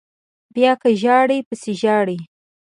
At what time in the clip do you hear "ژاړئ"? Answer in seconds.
1.01-1.39, 1.81-2.19